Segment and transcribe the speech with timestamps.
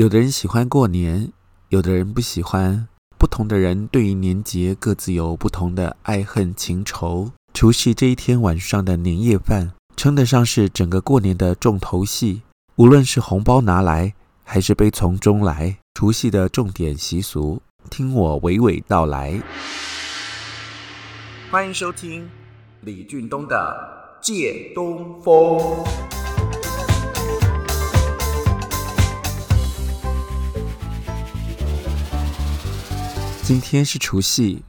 [0.00, 1.30] 有的人喜欢过年，
[1.68, 2.88] 有的人不喜欢。
[3.18, 7.30] 不同的人对于年节各自有不同的爱恨情仇。
[7.52, 12.40] 除夕这一天晚上的年夜饭，称得上是整个过年的重头戏。
[12.76, 17.60] 无论是红包拿来，还是悲从中来，除夕的重点习俗，
[17.90, 19.38] 听我娓娓道来。
[21.50, 22.26] 欢迎收听
[22.80, 25.34] 李俊东的《借东风》。
[33.50, 34.62] 今天是除夕，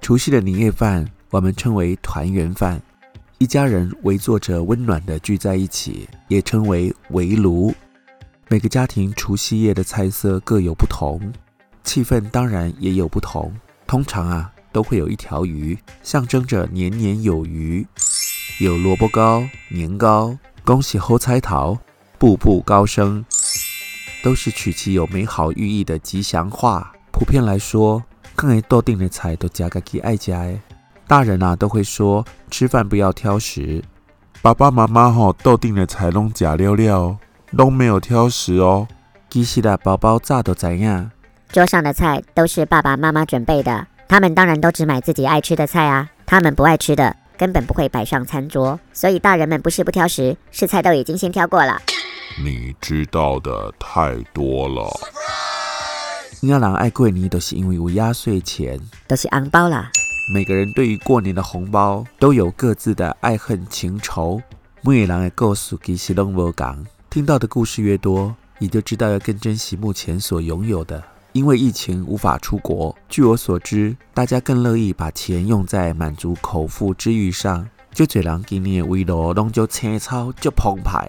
[0.00, 2.80] 除夕的年夜饭我们称为团圆饭，
[3.38, 7.74] 一家人围坐着温暖地聚在一起，也称为围炉。
[8.46, 11.20] 每个家庭除夕夜的菜色各有不同，
[11.82, 13.52] 气氛当然也有不同。
[13.84, 17.84] 通常啊，都会有一条鱼，象征着年年有余，
[18.60, 21.76] 有萝卜糕、年糕，恭喜好彩头，
[22.16, 23.24] 步步高升，
[24.22, 26.92] 都是取其有美好寓意的吉祥话。
[27.10, 28.02] 普遍来说，
[28.36, 30.58] 看来豆定的菜都加个给爱家诶，
[31.06, 33.82] 大人啊都会说吃饭不要挑食，
[34.40, 37.16] 爸爸妈妈吼豆定的菜拢假料料，
[37.56, 38.88] 都没有挑食哦。
[39.28, 41.10] 其实的宝宝咋都怎样？
[41.52, 51.80] 桌上的菜都是爸爸妈妈准备的，他们当然都只买自己爱吃的菜啊，他们不爱吃的根本不会摆上餐桌，所以大人们不是不挑食，是菜都已经先挑过了。
[52.42, 54.88] 你知道的太多了。
[56.42, 59.90] 你要人爱过年，都是因为有压岁钱，都是红包啦。
[60.32, 64.40] 每个人对于过年的红包都有各自的爱恨情仇。
[64.80, 71.02] 每个人的故事其实拢无同，听到的故事越多，你就知道要更珍惜目前所拥有的。
[71.32, 77.68] 因为疫情无法出国，据我所知，大家更乐意把钱用在满足口腹之欲上。
[77.92, 81.06] 就这人今年的围炉拢就青草就澎湃，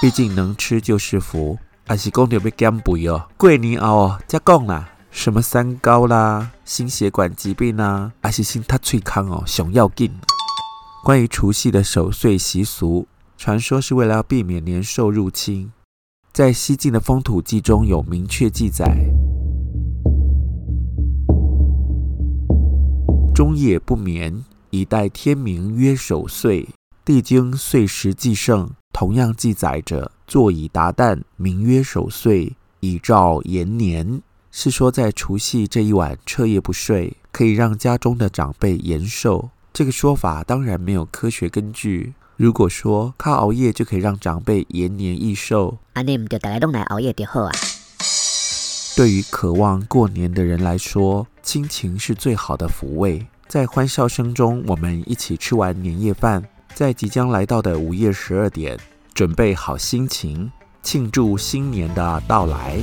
[0.00, 1.58] 毕竟能吃就是福。
[1.86, 10.10] 还是讲到要减肥哦，过年后哦，再讲啦，什么三高啦、心血管疾病啊，还是心他脆康哦，想要紧。
[11.04, 15.70] 关于除夕的守岁习俗，传说是为了要避免年兽入侵，
[16.32, 18.86] 在西晋的风土记中有明确记载：
[23.34, 26.66] 终夜不眠，以待天明曰守岁。
[27.04, 30.10] 帝京岁时记胜同样记载着。
[30.26, 34.20] 坐以达旦，名曰守岁，以兆延年。
[34.50, 39.50] 是说在除夕这一晚彻夜不睡，可以让家中的长辈延寿。
[39.72, 42.14] 这个说法当然没有科学根据。
[42.36, 47.52] 如果说靠熬夜就可以让长辈延年益寿，那你们就大家都来熬夜就好啊。
[48.96, 53.26] 对于渴望过年的人来说，亲情是最好的抚慰。
[53.48, 58.78] 在欢笑声中，我们一起吃完年夜饭，在即将来到的午夜十二点。
[59.14, 60.50] 准备好心情，
[60.82, 62.82] 庆祝新年的到来。